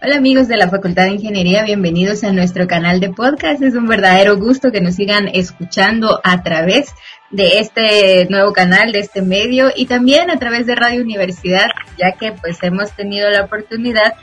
[0.00, 3.60] Hola amigos de la Facultad de Ingeniería, bienvenidos a nuestro canal de podcast.
[3.60, 6.94] Es un verdadero gusto que nos sigan escuchando a través
[7.32, 11.66] de este nuevo canal, de este medio y también a través de Radio Universidad,
[11.98, 14.14] ya que pues hemos tenido la oportunidad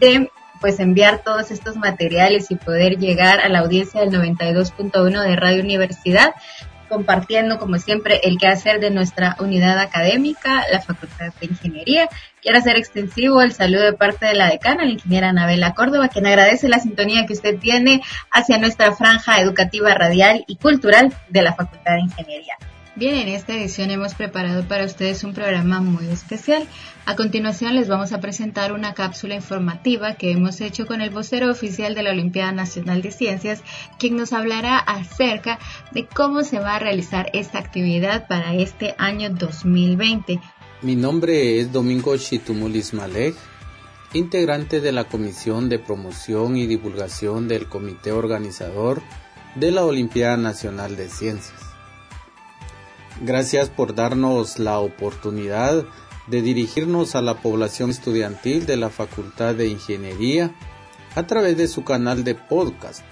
[0.00, 0.28] de
[0.60, 5.62] pues enviar todos estos materiales y poder llegar a la audiencia del 92.1 de Radio
[5.62, 6.34] Universidad
[6.92, 12.06] compartiendo, como siempre, el quehacer de nuestra unidad académica, la Facultad de Ingeniería.
[12.42, 16.26] Quiero hacer extensivo el saludo de parte de la decana, la ingeniera Anabela Córdoba, quien
[16.26, 21.54] agradece la sintonía que usted tiene hacia nuestra franja educativa radial y cultural de la
[21.54, 22.58] Facultad de Ingeniería.
[22.94, 26.68] Bien, en esta edición hemos preparado para ustedes un programa muy especial.
[27.06, 31.50] A continuación les vamos a presentar una cápsula informativa que hemos hecho con el vocero
[31.50, 33.62] oficial de la Olimpiada Nacional de Ciencias,
[33.98, 35.58] quien nos hablará acerca
[35.92, 40.38] de cómo se va a realizar esta actividad para este año 2020.
[40.82, 43.34] Mi nombre es Domingo Chitumulis Malek,
[44.12, 49.00] integrante de la Comisión de Promoción y Divulgación del Comité Organizador
[49.54, 51.71] de la Olimpiada Nacional de Ciencias.
[53.24, 55.84] Gracias por darnos la oportunidad
[56.26, 60.52] de dirigirnos a la población estudiantil de la Facultad de Ingeniería
[61.14, 63.04] a través de su canal de podcast,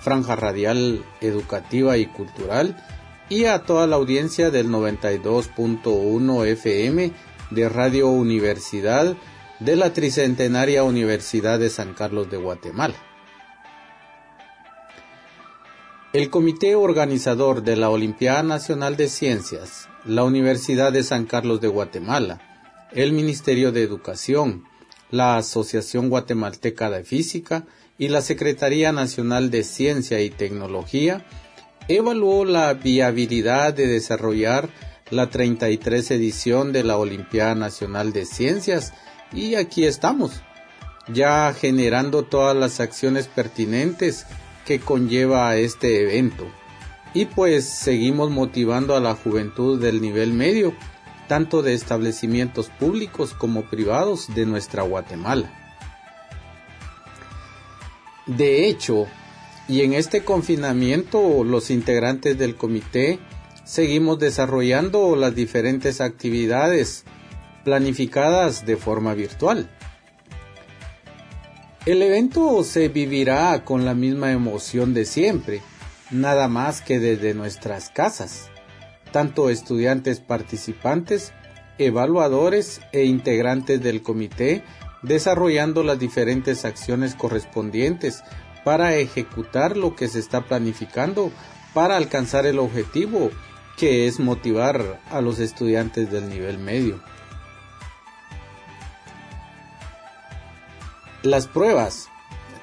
[0.00, 2.80] Franja Radial Educativa y Cultural,
[3.28, 7.12] y a toda la audiencia del 92.1 FM
[7.50, 9.16] de Radio Universidad
[9.58, 13.09] de la Tricentenaria Universidad de San Carlos de Guatemala.
[16.12, 21.68] El comité organizador de la Olimpiada Nacional de Ciencias, la Universidad de San Carlos de
[21.68, 22.40] Guatemala,
[22.90, 24.64] el Ministerio de Educación,
[25.12, 27.64] la Asociación Guatemalteca de Física
[27.96, 31.24] y la Secretaría Nacional de Ciencia y Tecnología
[31.86, 34.68] evaluó la viabilidad de desarrollar
[35.10, 38.94] la 33 edición de la Olimpiada Nacional de Ciencias
[39.32, 40.42] y aquí estamos,
[41.06, 44.26] ya generando todas las acciones pertinentes
[44.64, 46.46] que conlleva este evento.
[47.14, 50.74] Y pues seguimos motivando a la juventud del nivel medio,
[51.28, 55.52] tanto de establecimientos públicos como privados de nuestra Guatemala.
[58.26, 59.06] De hecho,
[59.68, 63.18] y en este confinamiento los integrantes del comité
[63.64, 67.04] seguimos desarrollando las diferentes actividades
[67.64, 69.70] planificadas de forma virtual.
[71.86, 75.62] El evento se vivirá con la misma emoción de siempre,
[76.10, 78.50] nada más que desde nuestras casas.
[79.12, 81.32] Tanto estudiantes participantes,
[81.78, 84.62] evaluadores e integrantes del comité
[85.02, 88.22] desarrollando las diferentes acciones correspondientes
[88.62, 91.32] para ejecutar lo que se está planificando
[91.72, 93.30] para alcanzar el objetivo
[93.78, 97.00] que es motivar a los estudiantes del nivel medio.
[101.22, 102.08] Las pruebas,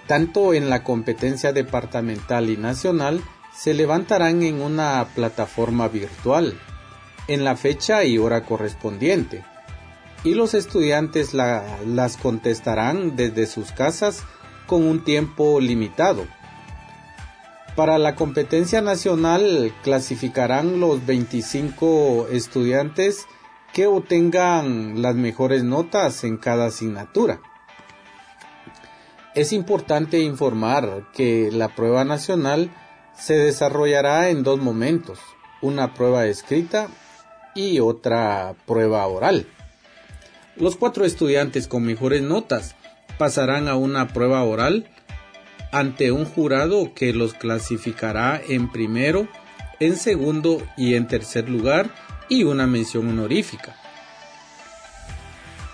[0.08, 3.22] tanto en la competencia departamental y nacional,
[3.56, 6.60] se levantarán en una plataforma virtual,
[7.28, 9.46] en la fecha y hora correspondiente,
[10.24, 14.24] y los estudiantes las contestarán desde sus casas
[14.66, 16.26] con un tiempo limitado.
[17.76, 23.28] Para la competencia nacional clasificarán los 25 estudiantes
[23.72, 27.40] que obtengan las mejores notas en cada asignatura.
[29.38, 32.72] Es importante informar que la prueba nacional
[33.16, 35.20] se desarrollará en dos momentos,
[35.62, 36.88] una prueba escrita
[37.54, 39.46] y otra prueba oral.
[40.56, 42.76] Los cuatro estudiantes con mejores notas
[43.20, 44.90] pasarán a una prueba oral
[45.72, 49.28] ante un jurado que los clasificará en primero,
[49.80, 51.94] en segundo y en tercer lugar
[52.28, 53.76] y una mención honorífica.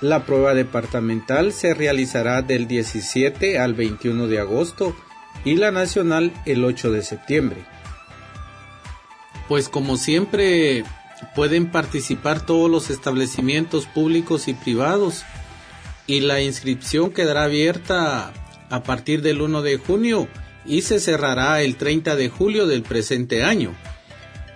[0.04, 4.94] La prueba departamental se realizará del 17 al 21 de agosto
[5.46, 7.64] y la nacional el 8 de septiembre.
[9.48, 10.84] Pues como siempre
[11.36, 15.24] pueden participar todos los establecimientos públicos y privados
[16.06, 18.34] y la inscripción quedará abierta
[18.70, 20.28] a partir del 1 de junio
[20.66, 23.74] y se cerrará el 30 de julio del presente año.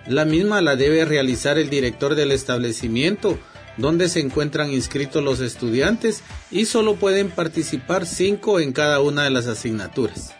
[0.06, 3.38] La misma la debe realizar el director del establecimiento
[3.78, 9.30] donde se encuentran inscritos los estudiantes y solo pueden participar cinco en cada una de
[9.30, 10.34] las asignaturas.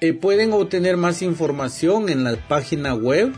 [0.00, 3.32] Eh, pueden obtener más información en la página web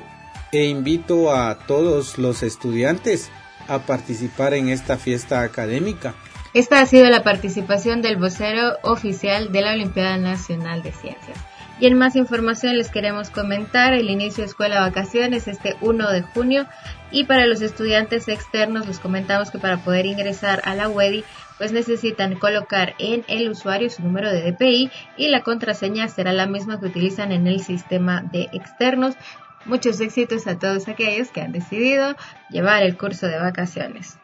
[0.53, 3.29] e invito a todos los estudiantes
[3.67, 6.15] a participar en esta fiesta académica.
[6.53, 11.37] Esta ha sido la participación del vocero oficial de la Olimpiada Nacional de Ciencias.
[11.81, 16.21] Y en más información les queremos comentar el inicio de escuela vacaciones este 1 de
[16.21, 16.65] junio
[17.13, 21.23] y para los estudiantes externos les comentamos que para poder ingresar a la UEDI
[21.57, 26.47] pues necesitan colocar en el usuario su número de DPI y la contraseña será la
[26.47, 29.15] misma que utilizan en el sistema de externos.
[29.65, 32.17] Muchos éxitos a todos aquellos que han decidido
[32.49, 34.17] llevar el curso de vacaciones.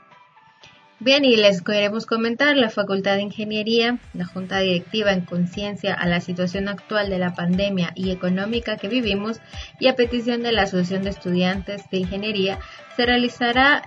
[1.02, 6.06] Bien, y les queremos comentar, la Facultad de Ingeniería, la Junta Directiva en conciencia a
[6.08, 9.40] la situación actual de la pandemia y económica que vivimos
[9.80, 12.60] y a petición de la Asociación de Estudiantes de Ingeniería,
[12.98, 13.82] se realizará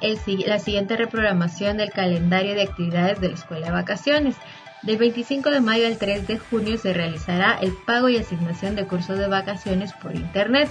[0.46, 4.36] la siguiente reprogramación del calendario de actividades de la Escuela de Vacaciones.
[4.82, 8.86] Del 25 de mayo al 3 de junio se realizará el pago y asignación de
[8.86, 10.70] cursos de vacaciones por Internet.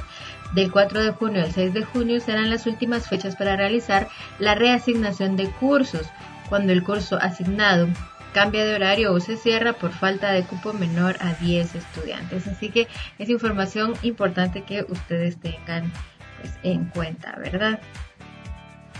[0.54, 4.10] Del 4 de junio al 6 de junio serán las últimas fechas para realizar
[4.40, 6.08] la reasignación de cursos
[6.52, 7.88] cuando el curso asignado
[8.34, 12.46] cambia de horario o se cierra por falta de cupo menor a 10 estudiantes.
[12.46, 15.94] Así que es información importante que ustedes tengan
[16.42, 17.80] pues, en cuenta, ¿verdad?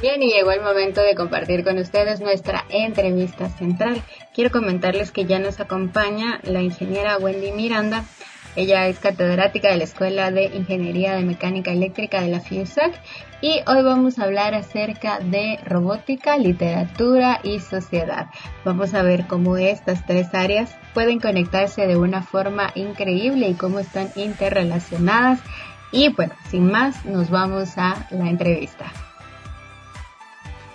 [0.02, 4.02] Bien, y llegó el momento de compartir con ustedes nuestra entrevista central.
[4.34, 8.06] Quiero comentarles que ya nos acompaña la ingeniera Wendy Miranda,
[8.56, 12.94] ella es catedrática de la Escuela de Ingeniería de Mecánica Eléctrica de la FIUSAC
[13.42, 18.28] y hoy vamos a hablar acerca de robótica, literatura y sociedad.
[18.64, 23.80] Vamos a ver cómo estas tres áreas pueden conectarse de una forma increíble y cómo
[23.80, 25.40] están interrelacionadas.
[25.92, 28.86] Y bueno, sin más, nos vamos a la entrevista.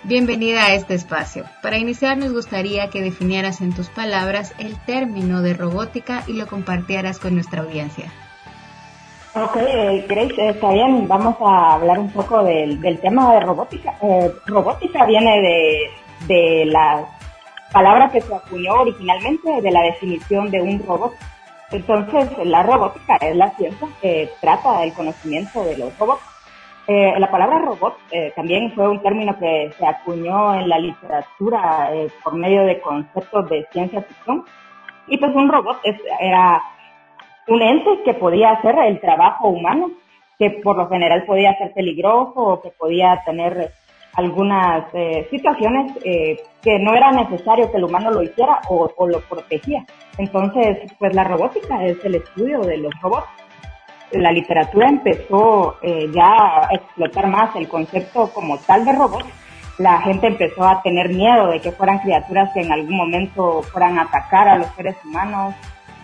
[0.03, 1.45] Bienvenida a este espacio.
[1.61, 6.47] Para iniciar nos gustaría que definieras en tus palabras el término de robótica y lo
[6.47, 8.11] compartieras con nuestra audiencia.
[9.43, 11.07] Ok, eh, Grace, está bien.
[11.07, 13.93] Vamos a hablar un poco del, tema de robótica.
[14.01, 15.89] Eh, robótica viene de,
[16.27, 17.05] de la
[17.71, 21.13] palabra que se acuñó originalmente de la definición de un robot.
[21.71, 26.23] Entonces, la robótica es la ciencia que trata del conocimiento de los robots.
[26.87, 31.93] Eh, la palabra robot eh, también fue un término que se acuñó en la literatura
[31.93, 34.45] eh, por medio de conceptos de ciencia ficción.
[35.07, 35.79] Y pues un robot
[36.19, 36.61] era
[37.47, 39.91] un ente que podía hacer el trabajo humano,
[40.37, 43.71] que por lo general podía ser peligroso o que podía tener
[44.13, 44.91] algunas
[45.29, 49.85] situaciones que no era necesario que el humano lo hiciera o, o lo protegía.
[50.17, 53.27] Entonces, pues la robótica es el estudio de los robots
[54.11, 59.25] la literatura empezó eh, ya a explotar más el concepto como tal de robot,
[59.79, 63.99] la gente empezó a tener miedo de que fueran criaturas que en algún momento fueran
[63.99, 65.53] a atacar a los seres humanos.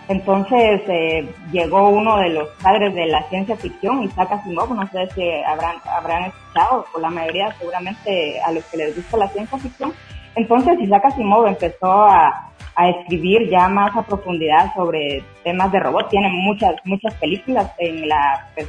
[0.08, 5.08] Entonces eh, llegó uno de los padres de la ciencia ficción, Isaac Asimov, no sé
[5.14, 9.58] si habrán, habrán escuchado, o la mayoría seguramente a los que les gusta la ciencia
[9.58, 9.92] ficción.
[10.36, 16.10] Entonces Isaac Asimov empezó a, a escribir ya más a profundidad sobre temas de robots.
[16.10, 18.68] Tiene muchas, muchas películas en la, pues,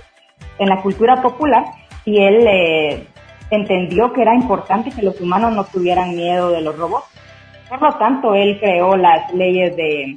[0.57, 1.65] en la cultura popular
[2.05, 3.07] y él eh,
[3.49, 7.07] entendió que era importante que los humanos no tuvieran miedo de los robots.
[7.67, 10.15] Por lo tanto, él creó las leyes de,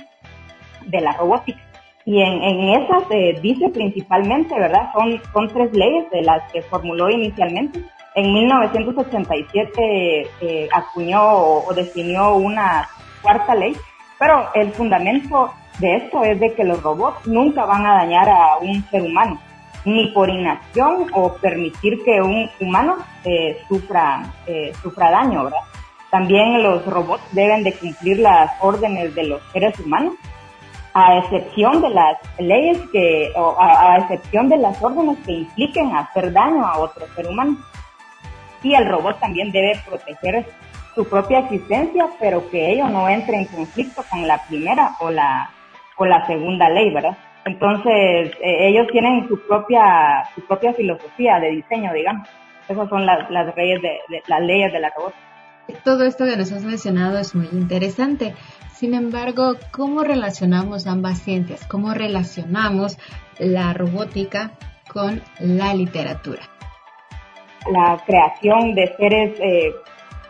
[0.88, 1.61] de la robótica.
[2.08, 4.90] Y en, en esas eh, dice principalmente, ¿verdad?
[4.94, 7.84] Son, son tres leyes de las que formuló inicialmente.
[8.15, 12.89] En 1987 eh, acuñó o definió una
[13.20, 13.77] cuarta ley,
[14.19, 18.56] pero el fundamento de esto es de que los robots nunca van a dañar a
[18.62, 19.39] un ser humano,
[19.84, 24.32] ni por inacción o permitir que un humano eh, sufra,
[24.82, 25.60] sufra daño, ¿verdad?
[26.10, 30.15] También los robots deben de cumplir las órdenes de los seres humanos,
[31.06, 35.94] a excepción de las leyes que, o a, a excepción de las órdenes que impliquen
[35.94, 37.56] hacer daño a otro ser humano.
[38.62, 40.44] Y el robot también debe proteger
[40.94, 45.50] su propia existencia, pero que ello no entre en conflicto con la primera o la,
[45.96, 47.17] o la segunda ley, ¿verdad?
[47.44, 52.28] Entonces, eh, ellos tienen su propia, su propia filosofía de diseño, digamos.
[52.69, 55.22] Esas son las, las, leyes de, las leyes de la robótica.
[55.84, 58.34] Todo esto que nos has mencionado es muy interesante.
[58.79, 61.67] Sin embargo, ¿cómo relacionamos ambas ciencias?
[61.67, 62.97] ¿Cómo relacionamos
[63.41, 64.53] la robótica
[64.93, 66.43] con la literatura?
[67.73, 69.75] La creación de seres eh,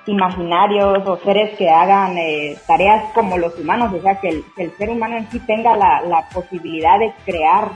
[0.07, 4.88] imaginarios o seres que hagan eh, tareas como los humanos, o sea, que el, ser
[4.88, 7.73] humano en sí tenga la, posibilidad de crear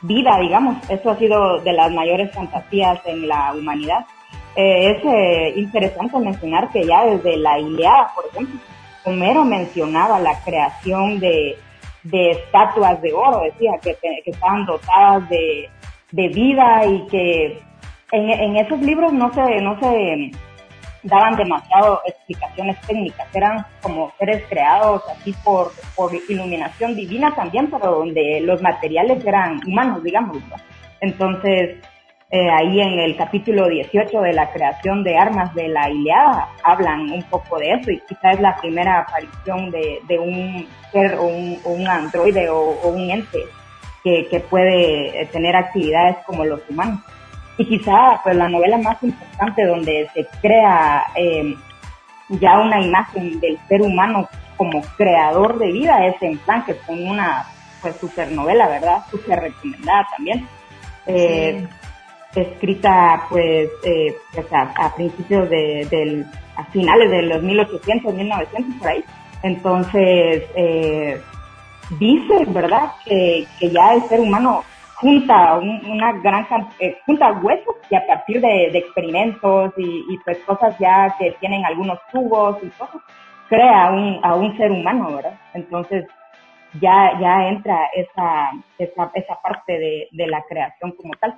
[0.00, 0.78] vida, digamos.
[0.88, 4.06] Eso ha sido de las mayores fantasías en la humanidad.
[4.56, 8.58] Eh, es eh, interesante mencionar que ya desde la Ilíada, por ejemplo,
[9.04, 11.56] Homero mencionaba la creación de,
[12.04, 15.68] de estatuas de oro, decía, que, estaban dotadas de,
[16.12, 17.62] de vida y que
[18.12, 20.32] en, en esos libros no se, no se
[21.02, 27.92] daban demasiado explicaciones técnicas, eran como seres creados así por, por iluminación divina también, pero
[27.92, 30.38] donde los materiales eran humanos, digamos.
[31.00, 31.78] Entonces,
[32.32, 37.10] eh, ahí en el capítulo 18 de la creación de armas de la Iliada hablan
[37.10, 41.88] un poco de eso y quizás es la primera aparición de, un ser o un,
[41.88, 43.40] androide o, un ente
[44.04, 47.00] que, que, puede eh, tener actividades como los humanos.
[47.58, 51.56] Y quizá pues la novela más importante donde se crea eh,
[52.28, 57.44] ya una imagen del ser humano como creador de vida es en que con una
[57.82, 59.02] pues supernovela, ¿verdad?
[59.10, 60.46] Súper recomendada también.
[61.06, 61.66] Eh,
[62.34, 68.88] escrita pues, eh, pues a, principios de, del, a finales de los 1800, 1900 por
[68.88, 69.04] ahí.
[69.42, 71.20] Entonces, eh,
[71.98, 74.62] dice, ¿verdad?, que, que ya el ser humano
[74.96, 76.46] junta una gran
[76.78, 81.64] eh, junta huesos y a partir de, experimentos y, y, pues cosas ya que tienen
[81.64, 83.00] algunos tubos y cosas,
[83.48, 85.40] crea un, a un ser humano, ¿verdad?
[85.54, 86.04] Entonces,
[86.80, 91.34] ya, ya entra esa, esa, esa parte de la creación como tal.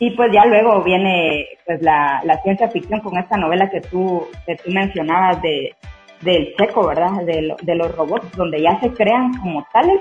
[0.00, 4.26] Y pues ya luego viene pues la, la ciencia ficción con esta novela que tú,
[4.46, 5.74] que tú mencionabas de,
[6.20, 7.22] del checo, ¿verdad?
[7.24, 10.00] De, de los robots, donde ya se crean como tales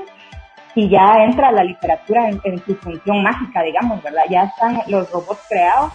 [0.75, 4.23] y ya entra la literatura en, en, su función mágica, digamos, ¿verdad?
[4.29, 5.91] Ya están los robots creados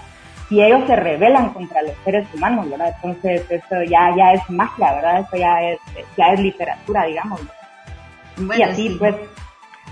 [0.50, 2.92] y ellos se rebelan contra los seres humanos, ¿verdad?
[2.96, 5.20] Entonces eso ya, ya es magia, ¿verdad?
[5.20, 5.78] Eso ya es,
[6.16, 7.40] ya es literatura, digamos.
[8.58, 9.14] y así pues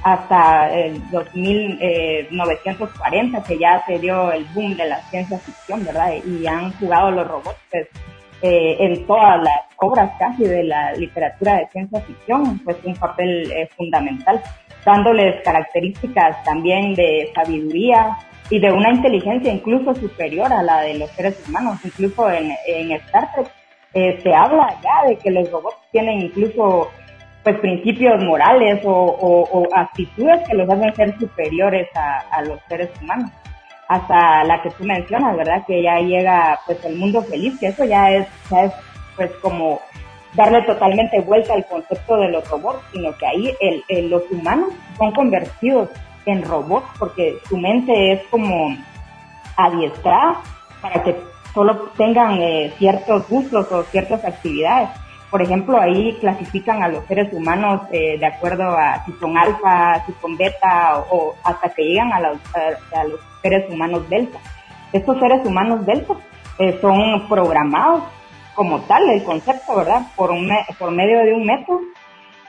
[0.02, 6.14] hasta el 2940 eh, que ya se dio el boom de la ciencia ficción, ¿verdad?
[6.25, 7.87] Y han jugado los robots pues,
[8.42, 13.52] eh, en todas las obras casi de la literatura de ciencia ficción, pues un papel
[13.52, 14.40] eh, fundamental,
[14.85, 18.16] dándoles características también de sabiduría
[18.49, 22.92] y de una inteligencia incluso superior a la de los seres humanos, incluso en, en
[22.92, 23.52] Star Trek.
[24.23, 26.90] se habla ya de que los robots tienen incluso
[27.42, 33.30] pues principios morales o, actitudes que los hacen ser superiores a, los seres humanos.
[33.88, 35.64] Hasta la que tú mencionas, ¿verdad?
[35.66, 38.73] Que ya llega pues el mundo feliz, que eso ya es, ya es
[39.16, 39.80] pues como
[40.35, 45.11] darle totalmente vuelta al concepto de los robots, sino que ahí el, los humanos son
[45.12, 45.88] convertidos
[46.26, 48.76] en robots porque su mente es como
[49.56, 50.40] adiestrada
[50.80, 51.16] para que
[51.52, 54.90] solo tengan eh, ciertos gustos o ciertas actividades
[55.30, 60.04] por ejemplo, ahí clasifican a los seres humanos eh, de acuerdo a si son alfa,
[60.04, 62.38] si son beta o, hasta que llegan a los,
[62.92, 64.38] a, los, seres humanos delta.
[64.92, 66.14] Estos seres humanos delta
[66.58, 68.02] eh, son programados
[68.54, 70.02] como tal, el concepto, ¿verdad?
[70.16, 71.80] Por, un, por medio de un método.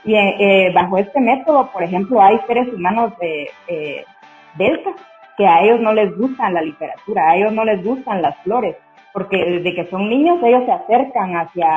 [0.04, 4.04] Y eh, bajo este método, por ejemplo, hay seres humanos de
[4.56, 4.90] delta
[5.38, 8.76] que a ellos no les gustan la literatura, a ellos no les gustan las flores,
[9.12, 11.68] porque desde que son niños ellos se acercan hacia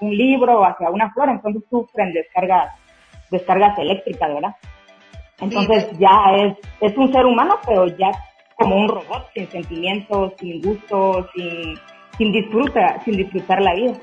[0.00, 2.72] un libro o hacia una flor, entonces sufren descargas,
[3.30, 4.54] descargas eléctricas, ¿verdad?
[5.40, 8.10] Entonces ya es, es un ser humano, pero ya
[8.56, 11.74] como un robot, sin sentimientos, sin gustos, sin,
[12.16, 13.94] sin disfrutar, sin disfrutar la vida.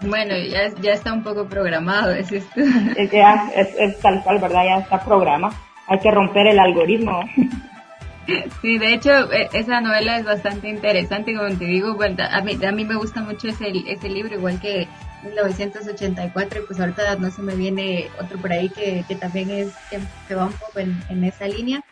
[0.00, 2.60] Bueno, ya, ya está un poco programado, es esto.
[2.96, 4.64] Es, ya, es, es tal cual, ¿verdad?
[4.64, 5.54] Ya está programado.
[5.86, 7.20] Hay que romper el algoritmo.
[8.62, 12.72] Sí, de hecho, e, esa novela es bastante interesante, como te digo, a mí, a
[12.72, 14.88] mí me gusta mucho ese, ese libro, igual que
[15.24, 19.72] 1984, y pues ahorita no se me viene otro por ahí que, que también es,
[19.90, 21.82] que, va un poco en, en, esa línea.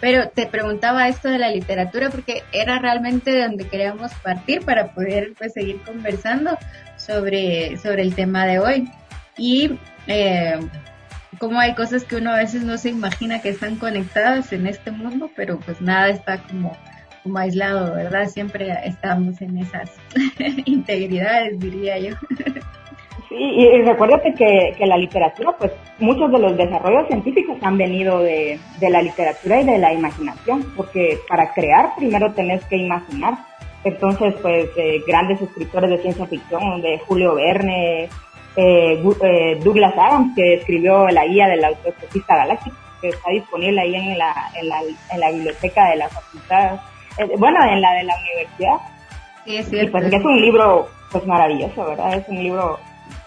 [0.00, 4.88] Pero te preguntaba esto de la literatura porque era realmente de donde queríamos partir para
[4.88, 6.58] poder pues seguir conversando
[6.96, 8.90] sobre, sobre el tema de hoy.
[9.38, 10.58] Y eh,
[11.38, 14.90] como hay cosas que uno a veces no se imagina que están conectadas en este
[14.90, 16.76] mundo, pero pues nada está como,
[17.22, 18.26] como aislado, ¿verdad?
[18.26, 19.92] Siempre estamos en esas
[20.64, 22.14] integridades, diría yo.
[23.28, 28.20] Sí, y recuérdate que, que la literatura, pues muchos de los desarrollos científicos han venido
[28.20, 33.34] de, de la literatura y de la imaginación, porque para crear primero tenés que imaginar.
[33.82, 38.08] Entonces, pues eh, grandes escritores de ciencia ficción, de Julio Verne,
[38.56, 43.94] eh, eh, Douglas Adams, que escribió la guía del autoestopista galáctico, que está disponible ahí
[43.94, 44.80] en la, en la,
[45.12, 46.80] en la biblioteca de la facultad,
[47.18, 48.76] eh, bueno, en la de la universidad.
[49.44, 49.86] Sí, es cierto.
[49.86, 52.14] Y pues es un libro pues maravilloso, ¿verdad?
[52.14, 52.78] Es un libro,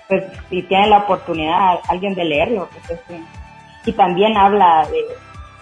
[0.07, 3.19] pues si tienen la oportunidad alguien de leerlo, pues es
[3.85, 5.01] y también habla de,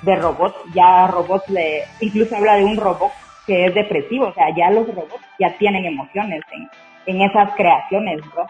[0.02, 3.12] de robots, ya robots de, incluso habla de un robot
[3.46, 6.68] que es depresivo, o sea, ya los robots ya tienen emociones en,
[7.06, 8.50] en esas creaciones, ¿verdad?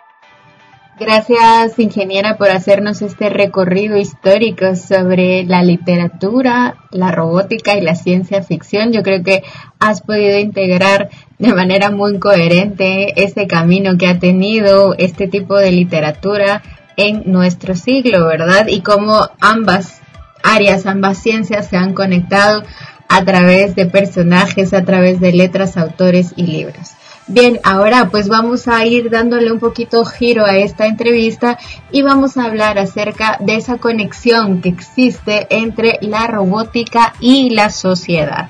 [0.97, 8.41] Gracias, ingeniera, por hacernos este recorrido histórico sobre la literatura, la robótica y la ciencia
[8.43, 8.93] ficción.
[8.93, 9.43] Yo creo que
[9.77, 15.73] has podido integrar de manera muy coherente este camino que ha tenido este tipo de
[15.73, 16.63] literatura
[16.95, 18.67] en nuestro siglo, ¿verdad?
[18.67, 19.99] Y cómo ambas
[20.43, 22.63] áreas, ambas ciencias se han conectado
[23.09, 26.91] a través de personajes, a través de letras, autores y libros.
[27.27, 31.57] Bien, ahora pues vamos a ir dándole un poquito giro a esta entrevista
[31.91, 37.71] y vamos a hablar acerca de esa conexión que existe entre la robótica y la
[37.71, 38.47] sociedad.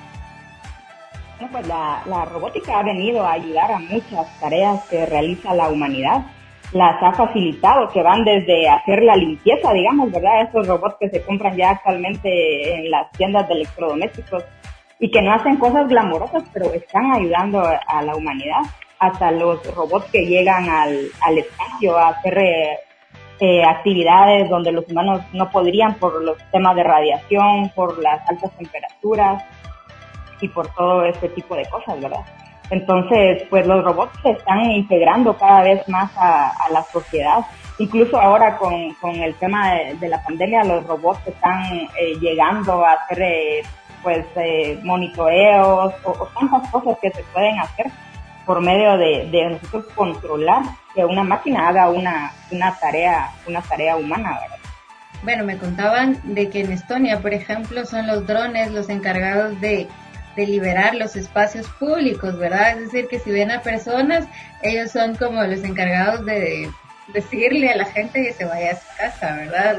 [1.49, 6.25] pues la, robótica ha venido a ayudar a muchas tareas que realiza la humanidad
[6.73, 10.41] las ha facilitado, que van desde hacer la limpieza, digamos, ¿verdad?
[10.41, 14.43] Esos robots que se compran ya actualmente en las tiendas de electrodomésticos
[14.99, 18.61] y que no hacen cosas glamorosas, pero están ayudando a la humanidad,
[18.99, 22.79] hasta los robots que llegan al, al espacio a hacer eh,
[23.39, 28.51] eh, actividades donde los humanos no podrían por los temas de radiación, por las altas
[28.57, 29.43] temperaturas
[30.39, 32.21] y por todo este tipo de cosas, ¿verdad?
[32.69, 37.45] Entonces, pues los robots se están integrando cada vez más a, la sociedad.
[37.77, 42.97] Incluso ahora con, con el tema de, la pandemia, los robots están eh, llegando a
[43.17, 43.61] eh,
[44.05, 47.87] pues eh, monitoreos o, tantas cosas que se pueden hacer
[48.45, 50.61] por medio de, de, nosotros controlar
[50.93, 54.57] que una máquina haga una, una tarea, una tarea humana, ¿verdad?
[55.23, 59.89] Bueno, me contaban de que en Estonia, por ejemplo, son los drones los encargados de
[60.35, 62.71] de liberar los espacios públicos, ¿verdad?
[62.71, 64.25] Es decir, que si ven a personas,
[64.61, 66.69] ellos son como los encargados de
[67.13, 69.77] decirle a la gente que se vaya a su casa, ¿verdad?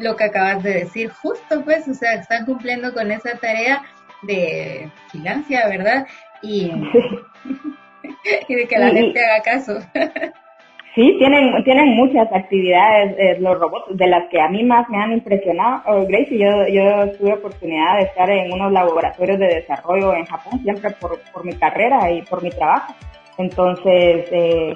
[0.00, 3.82] Lo que acabas de decir, justo pues, o sea, están cumpliendo con esa tarea
[4.22, 6.06] de vigilancia, ¿verdad?
[6.42, 6.72] Y,
[8.48, 9.78] y de que la gente haga caso.
[10.92, 15.00] Sí, tienen, tienen muchas actividades eh, los robots, de las que a mí más me
[15.00, 15.82] han impresionado.
[15.86, 20.60] Oh, Gracie, yo, yo tuve oportunidad de estar en unos laboratorios de desarrollo en Japón,
[20.64, 22.92] siempre por, por mi carrera y por mi trabajo.
[23.38, 24.74] Entonces, eh,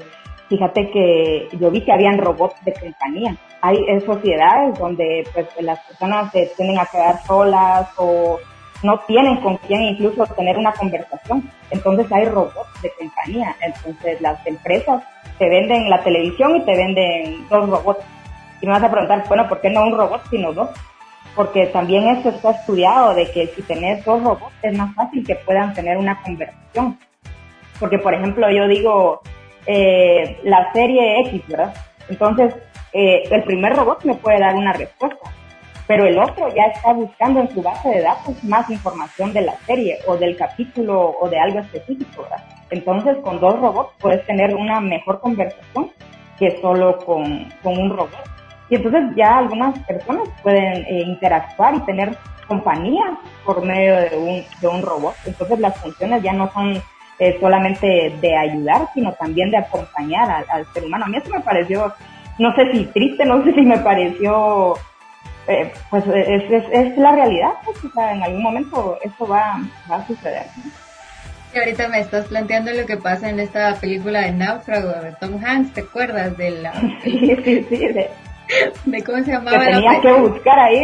[0.48, 3.36] fíjate que yo vi que habían robots de compañía.
[3.60, 8.38] Hay sociedades donde pues las personas se tienen a quedar solas o
[8.82, 11.50] no tienen con quién incluso tener una conversación.
[11.70, 13.56] Entonces hay robots de compañía.
[13.60, 15.02] Entonces las empresas
[15.38, 18.04] te venden la televisión y te venden dos robots.
[18.60, 20.70] Y me vas a preguntar, bueno, ¿por qué no un robot sino dos?
[21.34, 25.34] Porque también esto está estudiado de que si tenés dos robots es más fácil que
[25.36, 26.98] puedan tener una conversación.
[27.80, 29.22] Porque, por ejemplo, yo digo
[29.66, 31.74] eh, la serie X, ¿verdad?
[32.08, 32.54] Entonces,
[32.92, 35.30] eh, el primer robot me puede dar una respuesta,
[35.86, 39.56] pero el otro ya está buscando en su base de datos más información de la
[39.66, 42.44] serie o del capítulo o de algo específico, ¿verdad?
[42.70, 45.90] Entonces, con dos robots puedes tener una mejor conversación
[46.38, 48.10] que solo con, un robot.
[48.70, 52.16] Y entonces ya algunas personas pueden eh, interactuar y tener
[52.48, 55.14] compañía por medio de un, de un robot.
[55.26, 56.82] Entonces las funciones ya no son
[57.18, 61.04] eh, solamente de ayudar, sino también de acompañar al, ser humano.
[61.04, 61.92] A mí eso me pareció,
[62.38, 64.74] no sé si triste, no sé si me pareció,
[65.46, 69.60] eh, pues es, es, es, la realidad, pues, o sea, en algún momento esto va,
[69.90, 70.46] va a suceder
[71.58, 75.72] ahorita me estás planteando lo que pasa en esta película de Náufrago de Tom Hanks,
[75.74, 76.72] ¿te acuerdas de la...
[77.04, 78.10] Sí, sí, sí, de,
[79.04, 80.82] cómo se llamaba que tenía que buscar ahí.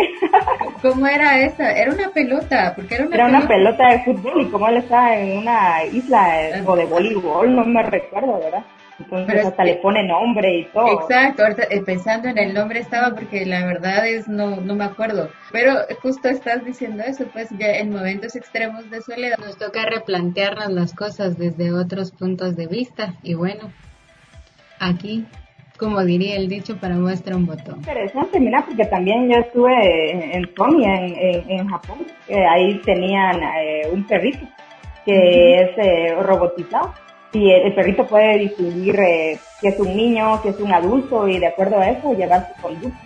[0.82, 1.72] ¿Cómo era esa?
[1.72, 5.16] Era una pelota, porque era una Era una pelota de fútbol y como él estaba
[5.16, 8.64] en una isla o de voleibol, no me recuerdo, ¿verdad?
[9.00, 11.00] Entonces hasta le pone nombre y todo.
[11.00, 15.30] Exacto, eh, pensando en el nombre estaba porque la verdad es no, no me acuerdo.
[15.52, 20.70] Pero justo estás diciendo eso, pues ya en momentos extremos de soledad nos toca replantearnos
[20.70, 23.72] las cosas desde otros puntos de vista y bueno,
[24.78, 25.26] aquí
[25.80, 27.78] como diría el dicho, para muestra un botón.
[27.78, 32.06] Interesante, mira, porque también yo estuve en Sony, en, en, Japón,
[32.50, 34.46] ahí tenían eh, un perrito
[35.04, 36.92] que es eh, robotizado
[37.32, 41.38] y el, perrito puede distinguir eh, si es un niño, si es un adulto y
[41.38, 42.98] de acuerdo a eso llevar su conducta.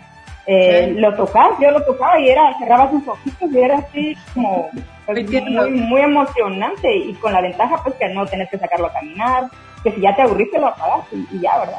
[0.46, 4.68] Eh, Lo tocaba, yo lo tocaba y era, cerraba sus ojitos y era así como
[5.06, 8.92] pues, muy, muy emocionante y con la ventaja pues que no tenés que sacarlo a
[8.92, 9.44] caminar,
[9.82, 11.78] que si ya te aburriste lo apagas y, ya, ¿verdad?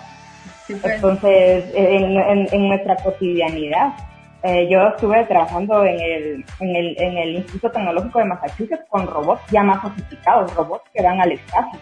[0.67, 0.83] Pues.
[0.83, 3.93] Entonces, en, nuestra cotidianidad,
[4.43, 9.07] eh, yo estuve trabajando en el, en, el, en el Instituto Tecnológico de Massachusetts con
[9.07, 11.79] robots ya más sofisticados, robots que van al espacio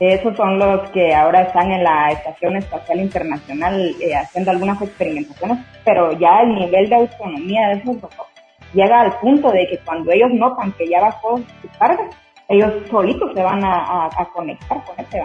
[0.00, 5.58] esos son los que ahora están en la Estación Espacial Internacional eh, haciendo algunas experimentaciones,
[5.84, 8.30] pero ya el nivel de autonomía de esos robots
[8.74, 12.08] llega al punto de que cuando ellos notan que ya bajó su carga,
[12.48, 15.20] ellos solitos se van a, conectar con ese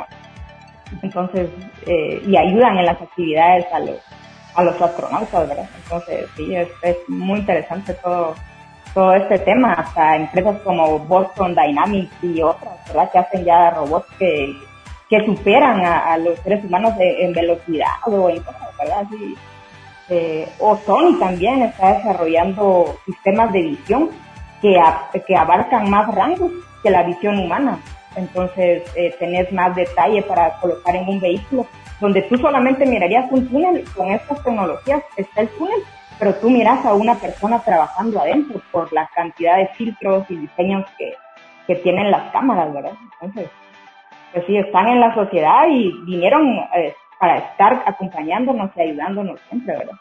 [1.02, 1.50] Entonces,
[1.86, 3.98] eh, y ayudan en las actividades a los,
[4.56, 5.70] a los astronautas, ¿verdad?
[5.84, 8.36] Entonces, sí, es, es muy interesante todo,
[8.94, 13.12] todo este tema, hasta empresas como Boston Dynamics y otras, ¿verdad?
[13.12, 14.56] Que hacen ya robots que,
[15.10, 19.06] que superan a, los seres humanos en velocidad o en cosas, ¿verdad?
[20.10, 24.10] Eh, o Sony también está desarrollando sistemas de visión
[24.62, 24.80] que,
[25.26, 26.52] que abarcan más rangos
[26.82, 27.80] que la visión humana.
[28.16, 31.66] Entonces, eh, tenés más detalle para colocar en un vehículo,
[32.00, 35.80] donde tú solamente mirarías un túnel, con estas tecnologías está el túnel,
[36.20, 40.86] pero tú miras a una persona trabajando adentro por la cantidad de filtros y diseños
[40.98, 41.14] que,
[41.68, 42.94] que tienen las cámaras, ¿verdad?
[43.14, 43.50] Entonces,
[44.32, 49.78] pues sí, están en la sociedad y vinieron eh, para estar acompañándonos y ayudándonos siempre,
[49.78, 49.96] ¿verdad?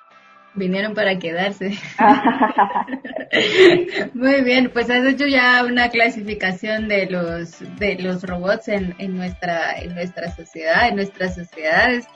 [0.55, 1.79] Vinieron para quedarse.
[4.15, 9.17] Muy bien, pues has hecho ya una clasificación de los de los robots en, en
[9.17, 12.07] nuestra en nuestra sociedad, en nuestras sociedades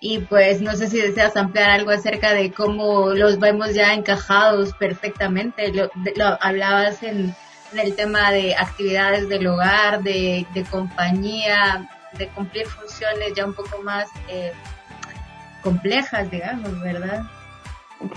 [0.00, 4.72] y pues no sé si deseas ampliar algo acerca de cómo los vemos ya encajados
[4.74, 5.72] perfectamente.
[5.72, 5.90] Lo,
[6.40, 7.34] hablabas en,
[7.74, 14.08] el tema de actividades del hogar, de, compañía, de cumplir funciones ya un poco más
[14.28, 14.52] eh,
[15.62, 17.22] complejas, digamos, ¿verdad?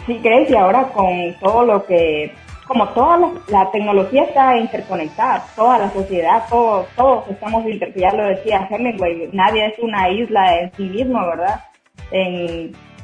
[0.05, 2.33] Sí, crees, y ahora con todo lo que,
[2.67, 3.19] como toda
[3.49, 9.29] la, tecnología está interconectada, toda la sociedad, todos, todos estamos interconectados, ya lo decía Hemingway,
[9.33, 11.61] nadie es una isla en sí mismo, ¿verdad?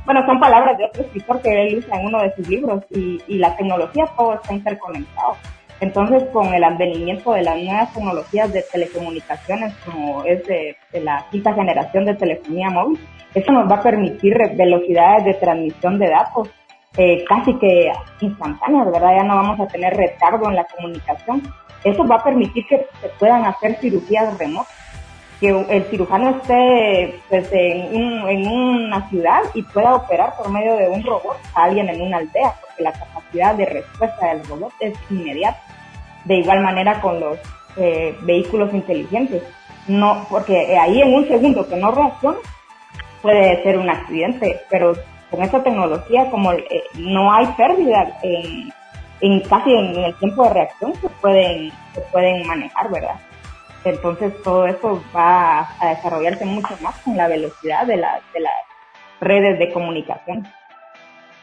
[0.06, 3.22] bueno, son palabras de otro escritor que él usa en uno de sus libros y,
[3.38, 5.36] la tecnología todo está interconectado.
[5.82, 11.54] Entonces, con el advenimiento de las nuevas tecnologías de telecomunicaciones, como es de, la quinta
[11.54, 13.00] generación de telefonía móvil,
[13.34, 16.50] eso nos va a permitir velocidades de transmisión de datos
[16.98, 19.16] eh, casi que instantáneas, ¿verdad?
[19.18, 21.42] Ya no vamos a tener retardo en la comunicación.
[21.84, 24.80] Eso va a permitir que se puedan hacer cirugías remotas
[25.40, 31.02] que el cirujano esté pues, en, una ciudad y pueda operar por medio de un
[31.04, 35.62] robot a alguien en una aldea, porque la capacidad de respuesta del robot es inmediata.
[36.26, 37.40] De igual manera con los
[37.78, 39.44] eh, vehículos inteligentes.
[39.88, 42.38] No, porque ahí en un segundo que no reacciona
[43.22, 44.94] puede ser un accidente, pero
[45.30, 48.72] con esta tecnología como eh, no hay pérdida en,
[49.22, 53.20] en casi en el tiempo de reacción se pueden se pueden manejar, ¿verdad?
[53.86, 58.54] Entonces todo eso va a desarrollarse mucho más con la velocidad de, la, de las
[59.22, 60.48] redes de comunicación.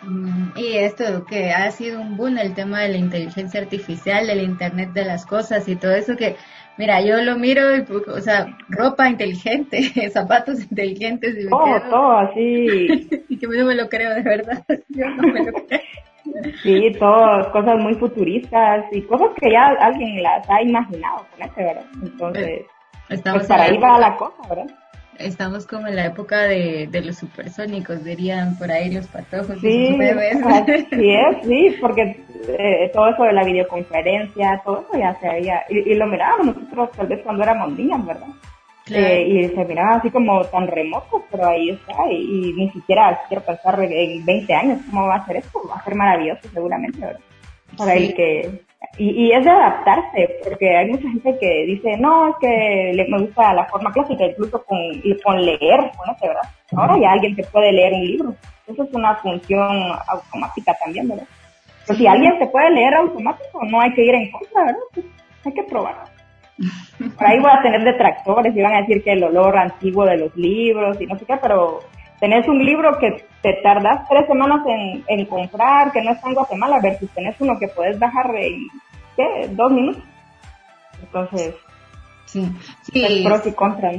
[0.07, 4.43] Mm, y esto que ha sido un boom, el tema de la inteligencia artificial, del
[4.43, 6.37] Internet de las cosas y todo eso que,
[6.79, 11.37] mira, yo lo miro, y, o sea, ropa inteligente, zapatos inteligentes.
[11.39, 12.87] Y todo, todo así.
[13.29, 14.65] y que yo no me lo creo de verdad.
[14.89, 15.81] Yo no me lo creo.
[16.63, 21.63] Sí, todas cosas muy futuristas y cosas que ya alguien las ha imaginado con ese,
[21.63, 21.85] ¿verdad?
[22.03, 22.67] Entonces,
[23.09, 24.67] Estamos pues para ahí va la cosa, ¿verdad?
[25.19, 29.59] Estamos como en la época de, de los supersónicos, dirían por ahí los patojos.
[29.61, 35.29] Sí, así es, sí, porque eh, todo eso de la videoconferencia, todo eso ya se
[35.29, 38.29] había, y, y lo mirábamos nosotros tal vez cuando éramos niños, ¿verdad?
[38.89, 43.43] Eh, y se miraba así como tan remoto, pero ahí está, y, ni siquiera quiero
[43.43, 47.21] pensar en 20 años cómo va a ser esto, va a ser maravilloso seguramente, ¿verdad?
[47.77, 48.63] Por ahí que,
[48.99, 53.55] y, es de adaptarse, porque hay mucha gente que dice, no, es que me gusta
[53.55, 54.79] la forma clásica, incluso con,
[55.23, 56.43] con leer, con ¿verdad?
[56.77, 58.35] Ahora hay alguien que puede leer un libro,
[58.67, 61.27] eso es una función automática también, ¿verdad?
[61.87, 64.81] Pero si alguien se puede leer automático, no hay que ir en contra, ¿verdad?
[64.95, 65.07] Pues
[65.45, 66.17] hay que probar.
[67.19, 70.17] Por ahí voy a tener detractores y van a decir que el olor antiguo de
[70.17, 71.81] los libros y no sé qué, pero
[72.21, 76.81] tenés un libro que te tardas tres semanas en, comprar, que no está en Guatemala,
[76.81, 78.69] versus tenés uno que puedes bajar en,
[79.17, 79.49] ¿qué?
[79.51, 80.03] Dos minutos.
[81.03, 81.55] Entonces,
[82.27, 82.51] sí,
[82.93, 83.23] sí.
[83.25, 83.97] pros y contras,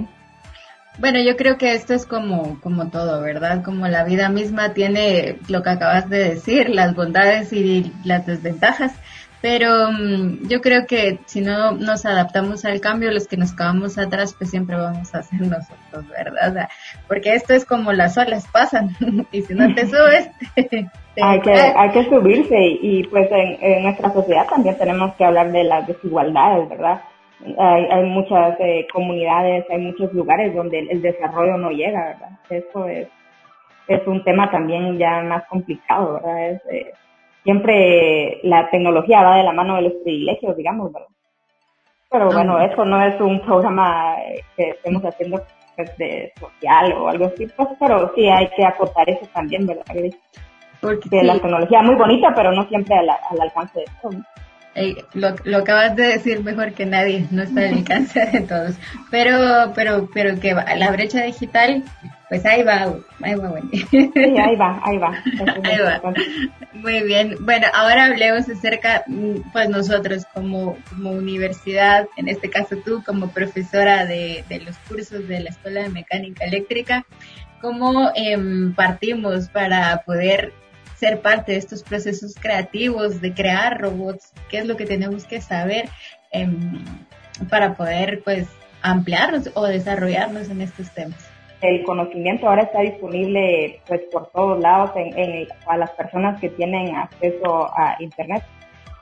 [0.98, 3.64] Bueno, yo creo que esto es como, como todo, ¿verdad?
[3.64, 8.94] Como la vida misma tiene lo que acabas de decir, las bondades y las desventajas.
[9.42, 13.98] Pero mm, yo creo que si no nos adaptamos al cambio, los que nos quedamos
[13.98, 16.68] atrás, pues siempre vamos a ser nosotros, ¿verdad?
[17.08, 18.90] porque esto es como las olas pasan,
[19.32, 20.30] y si no te subes,
[21.22, 25.64] hay, que, hay que subirse, y pues en, nuestra sociedad también tenemos que hablar de
[25.64, 27.02] las desigualdades, ¿verdad?
[27.60, 32.30] Hay, hay muchas eh, comunidades, hay muchos lugares donde el, desarrollo no llega, ¿verdad?
[32.50, 33.08] Eso es,
[33.88, 36.50] es un tema también ya más complicado, ¿verdad?
[36.50, 36.94] Es, eh,
[37.48, 41.08] siempre la tecnología va de la mano de los privilegios, digamos, ¿verdad?
[42.12, 44.18] Pero bueno, eso no es un programa
[44.58, 45.42] que estemos haciendo
[45.78, 49.86] pues, de social o algo así, pues, pero sí hay que acotar eso también, ¿verdad?
[50.82, 54.16] Porque la tecnología es muy bonita, pero no siempre al, alcance de todos.
[55.14, 58.76] Lo, lo, acabas de decir mejor que nadie, no está al alcance de todos.
[59.10, 61.84] Pero, pero, pero que la brecha digital,
[62.30, 63.70] pues ahí va, ahí va, bueno.
[63.72, 65.12] Sí, ahí va, ahí va.
[65.64, 66.14] Ahí va.
[66.74, 67.38] Muy bien.
[67.40, 73.30] Bueno, ahora hablemos acerca, mm, pues nosotros como, como universidad, en este caso tú como
[73.32, 77.06] profesora de, de los cursos de la Escuela de Mecánica Eléctrica,
[77.62, 80.54] ¿cómo em, partimos para poder
[80.98, 85.42] ser parte de estos procesos creativos, de crear robots, qué es lo que tenemos que
[85.42, 85.90] saber
[86.32, 86.84] em,
[87.50, 88.48] para poder pues
[88.82, 91.30] ampliarnos o desarrollarnos en estos temas.
[91.62, 96.96] El conocimiento ahora está disponible pues por todos lados en, a las personas que tienen
[96.96, 98.44] acceso a internet.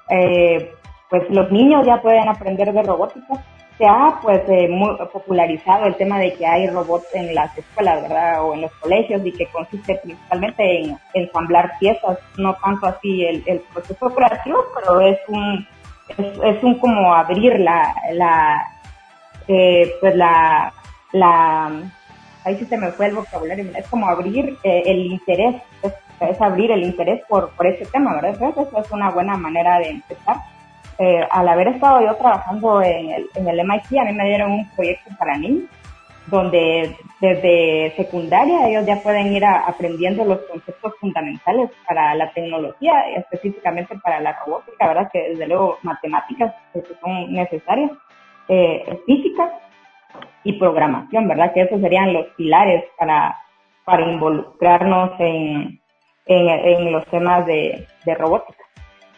[0.09, 0.71] Eh,
[1.09, 3.43] pues los niños ya pueden aprender de robótica,
[3.77, 8.01] se ha pues eh, muy popularizado el tema de que hay robots en las escuelas,
[8.03, 8.43] ¿verdad?
[8.43, 13.61] O en los colegios y que consiste principalmente en ensamblar piezas, no tanto así el,
[13.73, 15.67] proceso creativo, pero es un
[16.17, 18.65] es, un como abrir la la
[19.47, 20.71] eh, pues la
[21.11, 21.71] la
[22.45, 25.61] ahí se me fue el vocabulario, es como abrir eh, el interés,
[26.21, 28.35] es, abrir el interés por, por ese tema, ¿verdad?
[28.35, 30.37] Entonces eso es una buena manera de empezar
[30.97, 34.51] eh, al haber estado yo trabajando en el, en el MIT, a mí me dieron
[34.51, 35.69] un proyecto para niños,
[36.27, 43.97] donde desde secundaria ellos ya pueden ir aprendiendo los conceptos fundamentales para la tecnología, específicamente
[44.03, 45.09] para la robótica, ¿verdad?
[45.11, 47.91] Que desde luego matemáticas que son necesarias,
[48.47, 49.51] eh, física
[50.43, 51.53] y programación, ¿verdad?
[51.53, 53.37] Que esos serían los pilares para,
[53.83, 55.79] para involucrarnos en,
[56.25, 58.63] en, en los temas de, de robótica.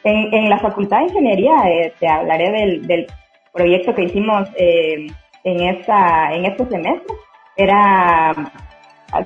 [0.10, 2.50] En, la Facultad de Ingeniería eh, te hablaré
[2.82, 3.08] del,
[3.52, 5.08] proyecto que hicimos eh,
[5.44, 7.16] en, esta, en este semestre.
[7.58, 8.34] Era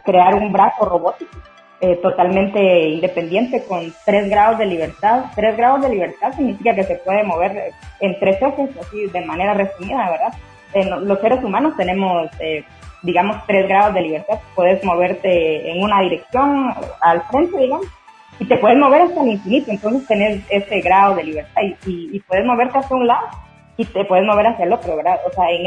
[0.05, 1.37] crear un brazo robótico
[1.81, 5.25] eh, totalmente independiente con tres grados de libertad.
[5.35, 9.53] Tres grados de libertad significa que se puede mover en tres ejes, así de manera
[9.53, 11.01] resumida, ¿verdad?
[11.01, 12.29] los seres humanos tenemos,
[13.03, 14.39] digamos, tres grados de libertad.
[14.55, 17.87] Puedes moverte en una dirección al frente, digamos,
[18.39, 22.45] y te puedes mover hasta el infinito, entonces tenés ese grado de libertad y, puedes
[22.45, 23.27] moverte hacia un lado
[23.77, 25.19] y te puedes mover hacia el otro, ¿verdad?
[25.25, 25.65] O sea, en,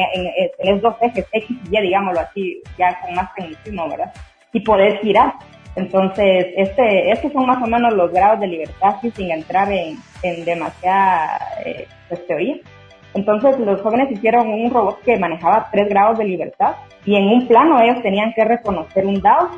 [0.59, 4.13] en, dos ejes, X y Y, digámoslo así, ya con más tecnicismo, ¿verdad?
[4.53, 5.35] Y podés girar.
[5.77, 9.97] Entonces, este, estos son más o menos los grados de libertad, sí, sin entrar en,
[10.23, 12.57] en demasiada eh, pues, teoría.
[13.15, 16.75] Entonces, los jóvenes hicieron un robot que manejaba tres grados de libertad
[17.05, 19.51] y en un plano ellos tenían que reconocer un dado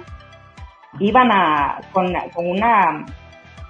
[1.00, 3.04] iban a, con, una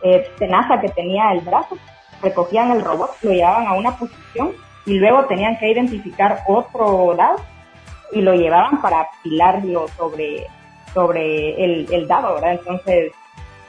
[0.03, 1.77] eh, tenaza que tenía el brazo,
[2.23, 4.53] recogían el robot, lo llevaban a una posición
[4.85, 7.37] y luego tenían que identificar otro dado
[8.13, 10.47] y lo llevaban para apilarlo sobre,
[10.95, 12.53] sobre el, el dado, ¿verdad?
[12.53, 13.13] Entonces,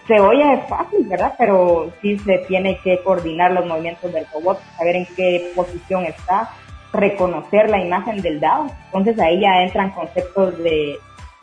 [0.08, 1.34] se oye fácil, ¿verdad?
[1.38, 6.50] Pero sí se tiene que coordinar los movimientos del robot, saber en qué posición está,
[6.94, 8.68] reconocer la imagen del dado.
[8.86, 10.98] Entonces ahí ya entran conceptos de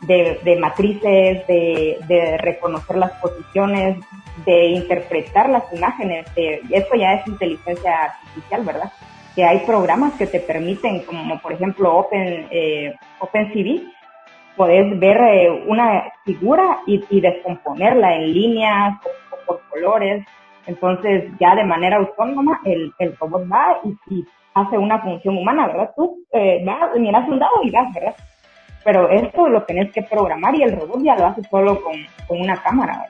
[0.07, 3.97] de, matrices, de, reconocer las posiciones,
[4.45, 6.33] de interpretar las imágenes.
[6.35, 8.91] De, eso ya es inteligencia artificial, ¿verdad?
[9.35, 13.81] Que hay programas que te permiten, como por ejemplo Open, eh, OpenCV,
[14.55, 20.25] puedes ver eh, una figura y, descomponerla en líneas o, por colores.
[20.67, 25.91] Entonces, ya de manera autónoma, el, el robot va y, hace una función humana, ¿verdad?
[25.95, 28.15] Tú eh, vas, miras un dado y vas, ¿verdad?
[28.85, 31.95] Pero esto lo tenés que programar y el robot ya lo hace solo con,
[32.27, 33.07] con una cámara.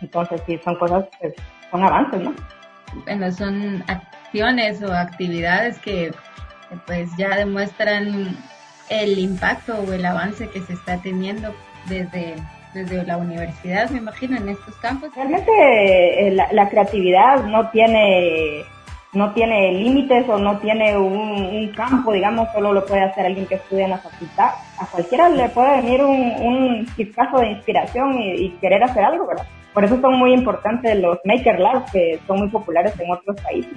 [0.00, 1.34] Entonces, sí, son cosas, pues,
[1.72, 2.32] son avances, ¿no?
[3.04, 6.12] Bueno, son acciones o actividades que
[6.86, 8.36] pues ya demuestran
[8.90, 11.52] el impacto o el avance que se está teniendo
[11.88, 12.36] desde,
[12.74, 15.10] desde la universidad, me imagino, en estos campos.
[15.16, 18.64] Realmente eh, la, la creatividad no tiene
[19.14, 23.56] no tiene límites o no tiene un, campo, digamos, solo lo puede hacer alguien que
[23.56, 24.50] estudia en la facultad.
[24.78, 29.46] A cualquiera le puede venir un, un de inspiración y, querer hacer algo, ¿verdad?
[29.72, 33.72] Por eso son muy importantes los Maker Labs, que son muy populares en otros países,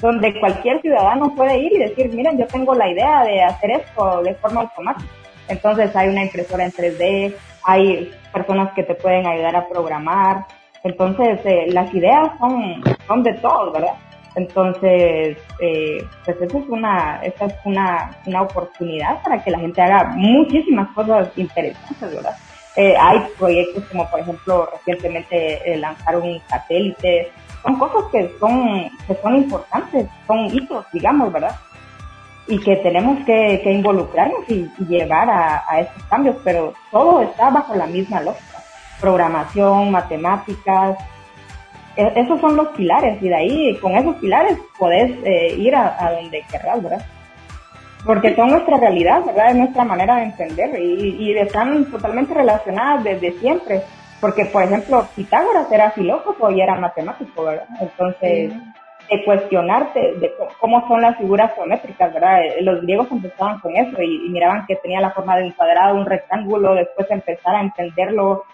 [0.00, 4.22] donde cualquier ciudadano puede ir y decir, miren, yo tengo la idea de hacer esto
[4.22, 5.10] de forma automática.
[5.48, 7.34] Entonces hay una impresora en 3D,
[7.64, 10.46] hay personas que te pueden ayudar a programar.
[10.84, 13.94] Entonces, eh, las ideas son, son de todos, ¿verdad?
[14.36, 19.80] Entonces, eh, pues esa es una, esa es una, una oportunidad para que la gente
[19.80, 22.36] haga muchísimas cosas interesantes, ¿verdad?
[22.76, 27.32] Eh, hay proyectos como, por ejemplo, recientemente eh, lanzar un satélite.
[27.62, 31.56] Son cosas que son, que son importantes, son hitos, digamos, ¿verdad?
[32.46, 37.74] Y que tenemos que, involucrarnos y, llegar a, a estos cambios, pero todo está bajo
[37.74, 38.58] la misma lógica.
[39.00, 40.98] Programación, matemáticas,
[41.96, 46.44] esos son los pilares y de ahí, con esos pilares, podés eh, ir a, donde
[46.50, 47.04] querrás, ¿verdad?
[48.04, 49.50] Porque son nuestra realidad, ¿verdad?
[49.50, 53.82] Es nuestra manera de entender y, y están totalmente relacionadas desde siempre.
[54.20, 57.66] Porque, por ejemplo, Pitágoras era filósofo y era matemático, ¿verdad?
[57.80, 58.52] Entonces,
[59.10, 62.44] de cuestionarte de cómo son las figuras geométricas, ¿verdad?
[62.44, 65.96] Eh, los griegos empezaban con eso y, miraban que tenía la forma de un cuadrado,
[65.96, 68.44] un rectángulo, después empezar a entenderlo,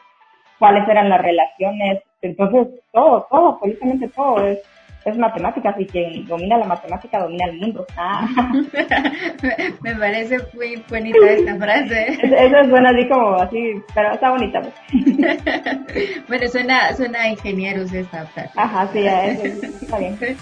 [0.58, 2.02] cuáles eran las relaciones.
[2.22, 4.58] Entonces, todo, todo, absolutamente todo es
[5.04, 7.86] es matemáticas y quien domina la matemática domina el mundo.
[7.96, 8.26] Ah.
[9.82, 12.18] Me parece muy bonita esta frase.
[12.22, 14.60] Eso suena así como así, pero está bonita.
[14.60, 16.24] Pues.
[16.28, 18.50] bueno, suena, suena a ingenieros esta frase.
[18.56, 20.18] Ajá, sí, está bien.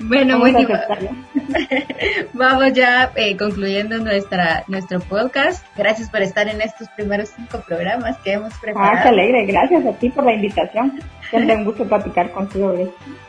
[0.00, 0.68] Bueno, muy bien.
[2.32, 5.64] Vamos ya eh, concluyendo nuestra nuestro podcast.
[5.76, 8.98] Gracias por estar en estos primeros cinco programas que hemos preparado.
[8.98, 9.46] Ah, qué alegre.
[9.46, 11.00] Gracias a ti por la invitación.
[11.30, 12.74] Siempre un gusto platicar contigo.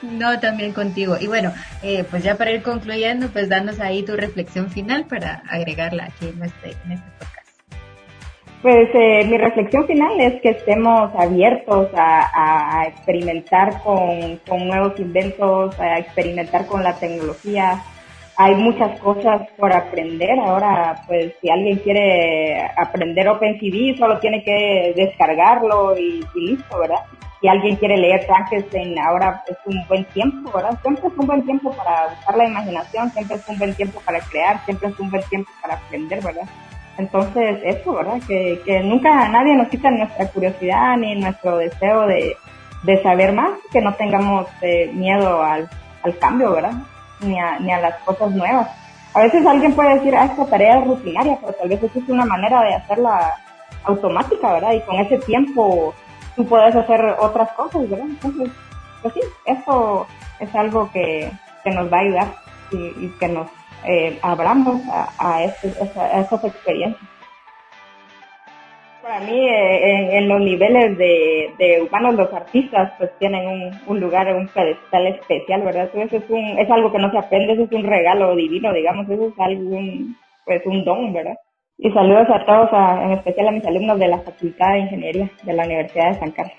[0.01, 1.15] No, también contigo.
[1.19, 5.41] Y bueno, eh, pues ya para ir concluyendo, pues danos ahí tu reflexión final para
[5.49, 7.35] agregarla aquí en este, en este podcast.
[8.61, 14.99] Pues eh, mi reflexión final es que estemos abiertos a, a experimentar con, con, nuevos
[14.99, 17.83] inventos, a experimentar con la tecnología.
[18.37, 20.39] Hay muchas cosas por aprender.
[20.39, 27.01] Ahora, pues si alguien quiere aprender OpenCV, solo tiene que descargarlo y listo, ¿verdad?
[27.41, 30.79] Si alguien quiere leer Frankenstein, ahora es un buen tiempo, ¿verdad?
[30.81, 34.19] Siempre es un buen tiempo para usar la imaginación, siempre es un buen tiempo para
[34.21, 36.47] crear, siempre es un buen tiempo para aprender, ¿verdad?
[36.97, 38.21] Entonces, eso, ¿verdad?
[38.25, 42.37] Que, que nunca nadie nos quita nuestra curiosidad ni nuestro deseo de,
[42.83, 45.69] de saber más, que no tengamos eh, miedo al,
[46.03, 46.73] al, cambio, ¿verdad?
[47.19, 48.69] Ni a, ni a las cosas nuevas.
[49.13, 52.09] A veces alguien puede decir, ah, esta tarea es rutinaria, pero tal vez eso es
[52.09, 53.33] una manera de hacerla
[53.83, 54.73] automática, ¿verdad?
[54.73, 55.93] Y con ese tiempo
[56.35, 58.05] tú puedes hacer otras cosas, ¿verdad?
[58.07, 58.49] Entonces,
[59.01, 60.07] pues sí, eso
[60.39, 61.31] es algo que,
[61.63, 62.27] que nos va a ayudar
[62.71, 63.47] y, que nos
[63.85, 67.09] eh, abramos a, a, esas experiencias.
[69.01, 73.99] Para mí, eh, en, los niveles de, de, humanos, los artistas pues tienen un, un
[73.99, 75.89] lugar, un pedestal especial, ¿verdad?
[75.93, 79.07] Entonces es, un, es algo que no se aprende, eso es un regalo divino, digamos,
[79.07, 81.35] eso es algún, pues un don, ¿verdad?
[81.77, 82.69] Y saludos a todos,
[83.03, 86.31] en especial a mis alumnos de la Facultad de Ingeniería de la Universidad de San
[86.31, 86.55] Carlos.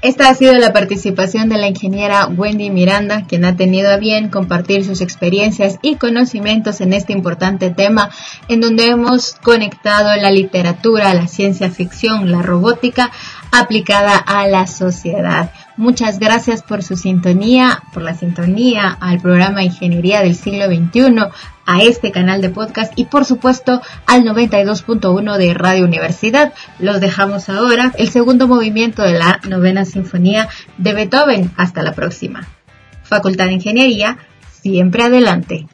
[0.00, 4.28] Esta ha sido la participación de la ingeniera Wendy Miranda, quien ha tenido a bien
[4.28, 8.10] compartir sus experiencias y conocimientos en este importante tema,
[8.48, 13.10] en donde hemos conectado la literatura, la ciencia ficción, la robótica
[13.50, 15.50] aplicada a la sociedad.
[15.78, 21.30] Muchas gracias por su sintonía, por la sintonía al programa Ingeniería del siglo XXI,
[21.66, 26.52] a este canal de podcast y por supuesto al 92.1 de Radio Universidad.
[26.78, 30.48] Los dejamos ahora, el segundo movimiento de la novena sinfonía
[30.78, 31.50] de Beethoven.
[31.56, 32.46] Hasta la próxima.
[33.02, 34.18] Facultad de Ingeniería,
[34.50, 35.66] siempre adelante.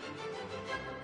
[0.00, 0.99] フフフフ。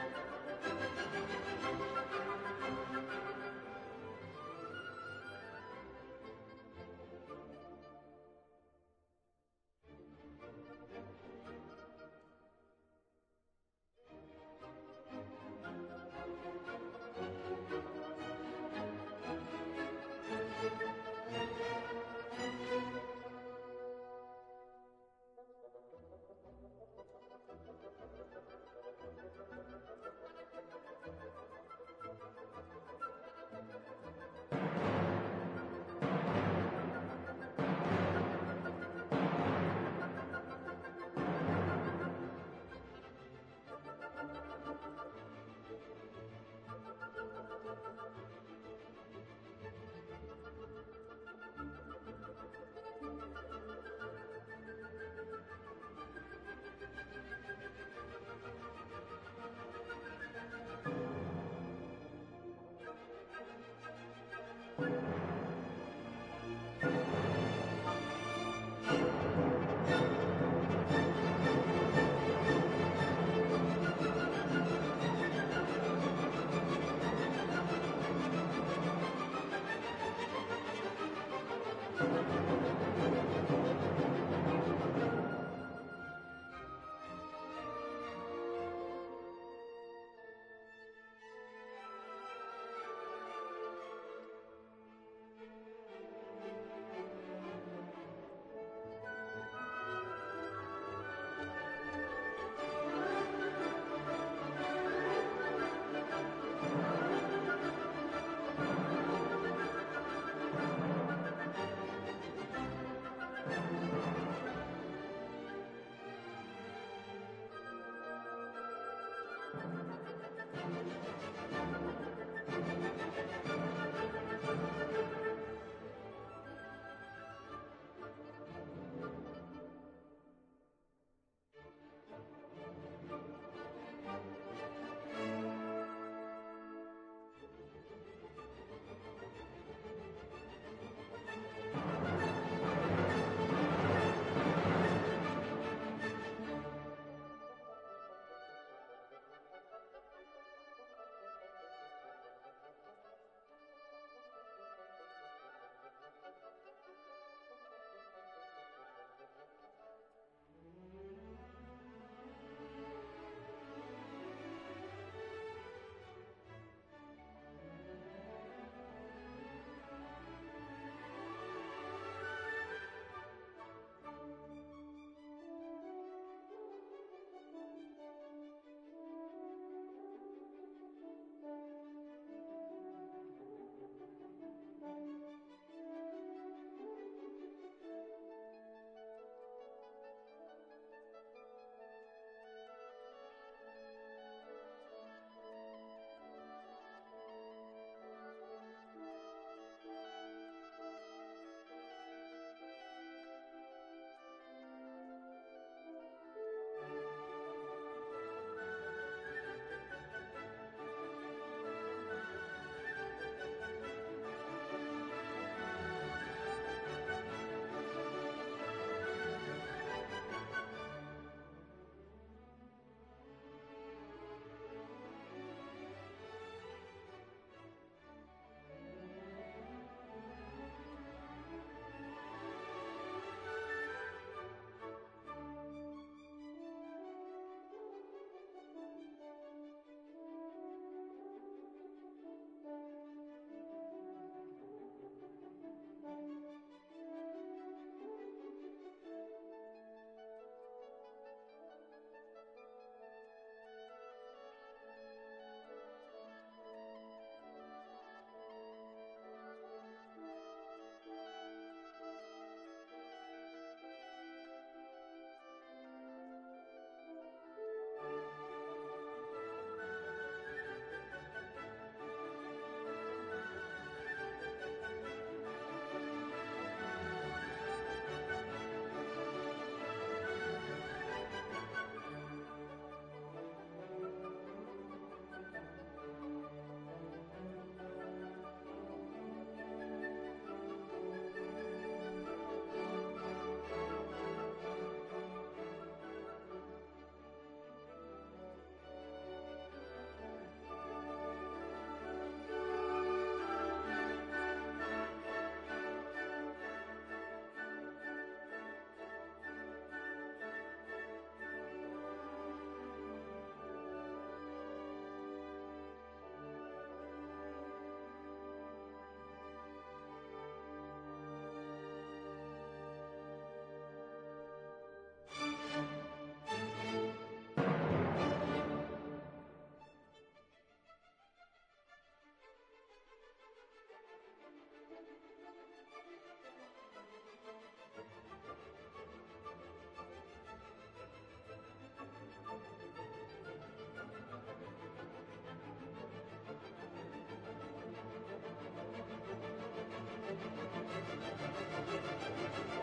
[352.27, 352.76] Música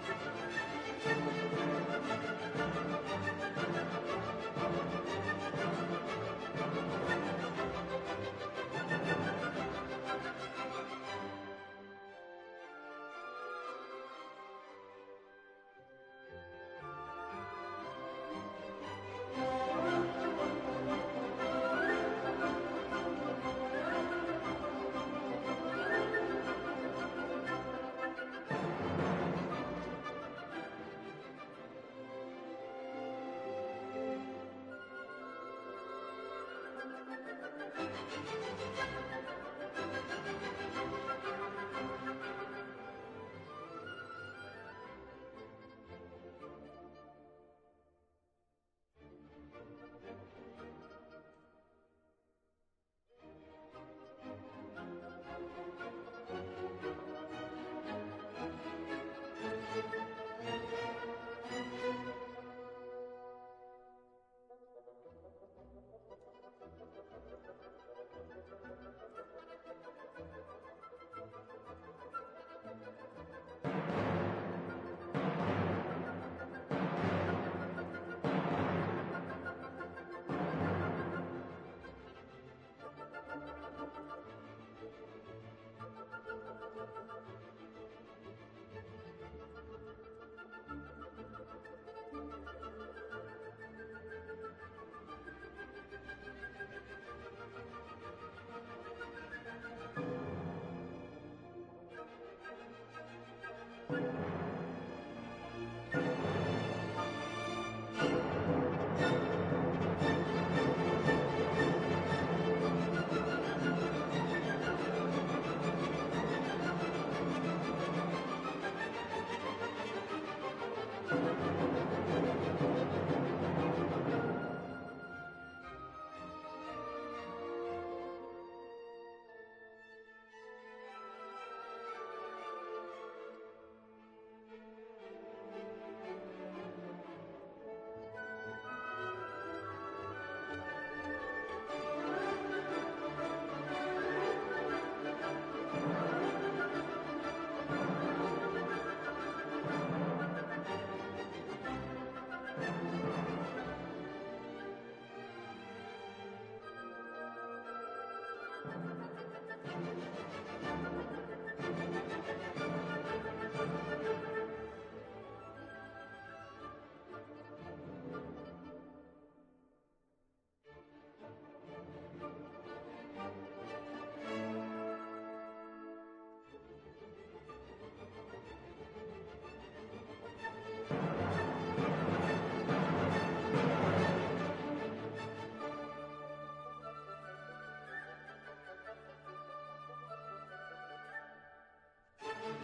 [192.43, 192.57] Thank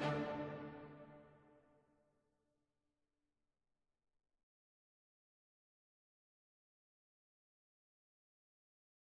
[0.00, 0.35] you.